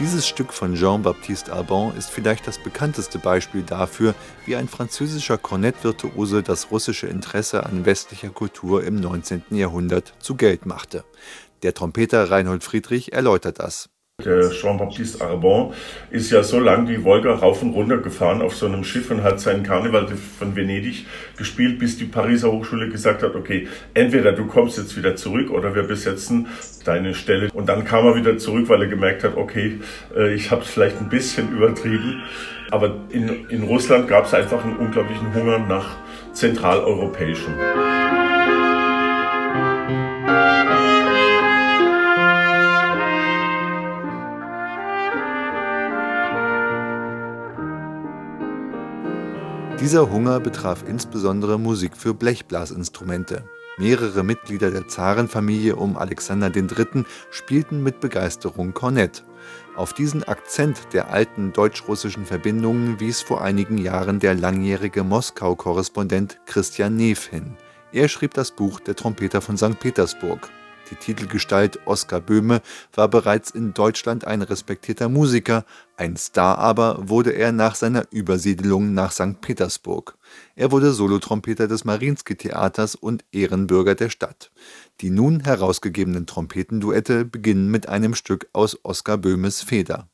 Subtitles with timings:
[0.00, 6.42] Dieses Stück von Jean-Baptiste Alban ist vielleicht das bekannteste Beispiel dafür, wie ein französischer Kornettvirtuose
[6.42, 9.44] das russische Interesse an westlicher Kultur im 19.
[9.50, 11.04] Jahrhundert zu Geld machte.
[11.62, 13.88] Der Trompeter Reinhold Friedrich erläutert das.
[14.24, 15.74] Der Jean-Baptiste Arbon
[16.10, 19.24] ist ja so lang die Wolga rauf und runter gefahren auf so einem Schiff und
[19.24, 20.06] hat seinen Karneval
[20.38, 21.04] von Venedig
[21.36, 25.74] gespielt, bis die Pariser Hochschule gesagt hat, okay, entweder du kommst jetzt wieder zurück oder
[25.74, 26.46] wir besetzen
[26.84, 27.50] deine Stelle.
[27.52, 29.80] Und dann kam er wieder zurück, weil er gemerkt hat, okay,
[30.16, 32.22] äh, ich habe es vielleicht ein bisschen übertrieben.
[32.70, 35.96] Aber in, in Russland gab es einfach einen unglaublichen Hunger nach
[36.32, 37.54] zentraleuropäischem.
[49.84, 53.44] Dieser Hunger betraf insbesondere Musik für Blechblasinstrumente.
[53.76, 57.04] Mehrere Mitglieder der Zarenfamilie um Alexander III.
[57.30, 59.24] spielten mit Begeisterung Kornett.
[59.76, 66.96] Auf diesen Akzent der alten deutsch-russischen Verbindungen wies vor einigen Jahren der langjährige Moskau-Korrespondent Christian
[66.96, 67.58] Neff hin.
[67.92, 69.78] Er schrieb das Buch Der Trompeter von St.
[69.78, 70.48] Petersburg.
[70.90, 72.60] Die Titelgestalt Oskar Böhme
[72.94, 75.64] war bereits in Deutschland ein respektierter Musiker,
[75.96, 79.40] ein Star aber wurde er nach seiner Übersiedelung nach St.
[79.40, 80.18] Petersburg.
[80.56, 84.50] Er wurde Solotrompeter des Mariinsky-Theaters und Ehrenbürger der Stadt.
[85.00, 90.08] Die nun herausgegebenen Trompetenduette beginnen mit einem Stück aus Oskar Böhmes Feder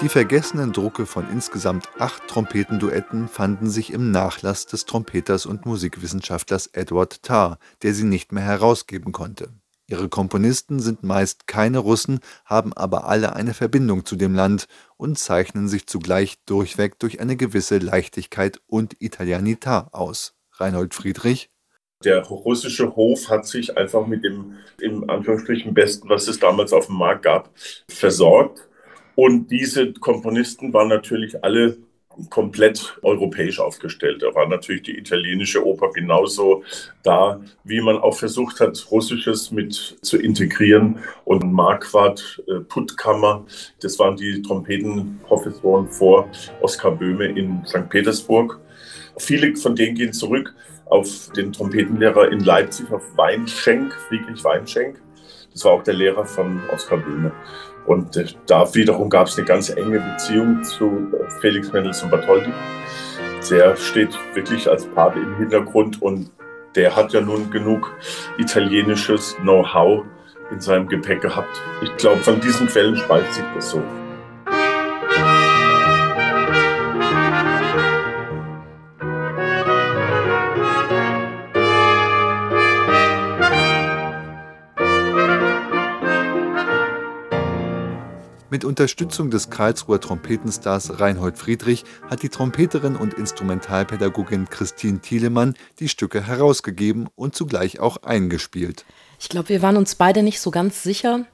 [0.00, 6.68] Die vergessenen Drucke von insgesamt acht Trompetenduetten fanden sich im Nachlass des Trompeters und Musikwissenschaftlers
[6.68, 9.48] Edward Tarr, der sie nicht mehr herausgeben konnte.
[9.88, 15.18] Ihre Komponisten sind meist keine Russen, haben aber alle eine Verbindung zu dem Land und
[15.18, 20.34] zeichnen sich zugleich durchweg durch eine gewisse Leichtigkeit und Italianità aus.
[20.52, 21.50] Reinhold Friedrich
[22.04, 26.86] der russische Hof hat sich einfach mit dem im Anführungsstrichen besten, was es damals auf
[26.86, 27.50] dem Markt gab,
[27.88, 28.68] versorgt
[29.18, 31.76] und diese Komponisten waren natürlich alle
[32.30, 34.22] komplett europäisch aufgestellt.
[34.22, 36.62] Da war natürlich die italienische Oper genauso
[37.02, 41.00] da, wie man auch versucht hat, Russisches mit zu integrieren.
[41.24, 43.44] Und Marquardt, äh, Puttkammer,
[43.80, 46.30] das waren die Trompetenprofessoren vor
[46.60, 47.88] Oskar Böhme in St.
[47.88, 48.60] Petersburg.
[49.16, 55.02] Viele von denen gehen zurück auf den Trompetenlehrer in Leipzig, auf Weinschenk, Friedrich Weinschenk.
[55.52, 57.32] Das war auch der Lehrer von Oskar Böhme.
[57.88, 62.52] Und äh, da wiederum gab es eine ganz enge Beziehung zu äh, Felix Mendelssohn Bartholdy.
[63.50, 66.30] Der steht wirklich als Pate im Hintergrund und
[66.74, 67.96] der hat ja nun genug
[68.36, 70.04] italienisches Know-how
[70.50, 71.62] in seinem Gepäck gehabt.
[71.82, 73.82] Ich glaube, von diesen Quellen speist sich das so.
[88.58, 95.88] Mit Unterstützung des Karlsruher Trompetenstars Reinhold Friedrich hat die Trompeterin und Instrumentalpädagogin Christine Thielemann die
[95.88, 98.84] Stücke herausgegeben und zugleich auch eingespielt.
[99.20, 101.24] Ich glaube, wir waren uns beide nicht so ganz sicher,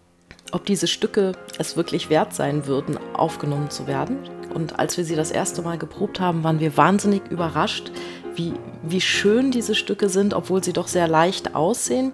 [0.52, 4.18] ob diese Stücke es wirklich wert sein würden, aufgenommen zu werden.
[4.52, 7.90] Und als wir sie das erste Mal geprobt haben, waren wir wahnsinnig überrascht,
[8.34, 8.52] wie,
[8.82, 12.12] wie schön diese Stücke sind, obwohl sie doch sehr leicht aussehen.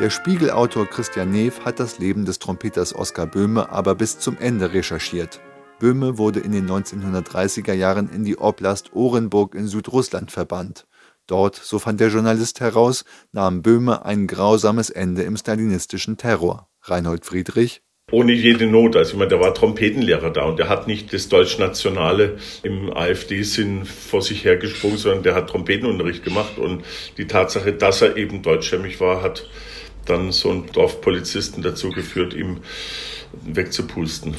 [0.00, 4.72] Der Spiegelautor Christian Neff hat das Leben des Trompeters Oskar Böhme aber bis zum Ende
[4.72, 5.42] recherchiert.
[5.78, 10.86] Böhme wurde in den 1930er Jahren in die Oblast Orenburg in Südrussland verbannt.
[11.26, 16.70] Dort, so fand der Journalist heraus, nahm Böhme ein grausames Ende im stalinistischen Terror.
[16.80, 18.96] Reinhold Friedrich ohne jede Not.
[18.96, 23.84] Also ich meine, der war Trompetenlehrer da und der hat nicht das Deutschnationale im AfD-Sinn
[23.84, 26.84] vor sich hergesprungen, sondern der hat Trompetenunterricht gemacht und
[27.18, 29.48] die Tatsache, dass er eben deutschstämmig war, hat
[30.06, 32.58] dann so einen Dorfpolizisten dazu geführt, ihm
[33.44, 34.34] wegzupusten.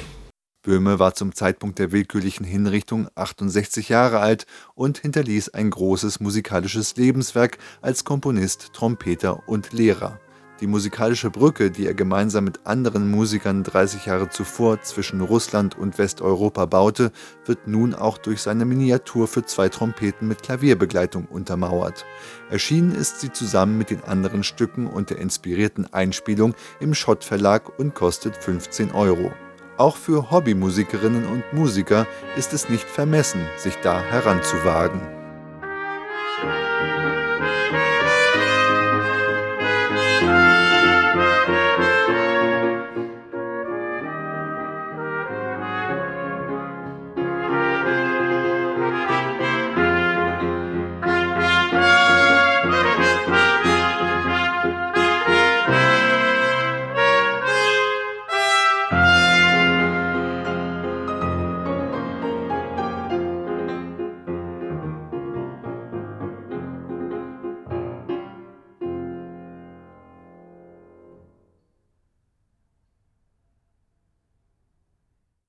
[0.63, 6.95] Böhme war zum Zeitpunkt der willkürlichen Hinrichtung 68 Jahre alt und hinterließ ein großes musikalisches
[6.97, 10.19] Lebenswerk als Komponist, Trompeter und Lehrer.
[10.61, 15.97] Die musikalische Brücke, die er gemeinsam mit anderen Musikern 30 Jahre zuvor zwischen Russland und
[15.97, 17.11] Westeuropa baute,
[17.45, 22.05] wird nun auch durch seine Miniatur für zwei Trompeten mit Klavierbegleitung untermauert.
[22.51, 27.79] Erschienen ist sie zusammen mit den anderen Stücken und der inspirierten Einspielung im Schott Verlag
[27.79, 29.31] und kostet 15 Euro.
[29.77, 32.05] Auch für Hobbymusikerinnen und Musiker
[32.37, 35.20] ist es nicht vermessen, sich da heranzuwagen.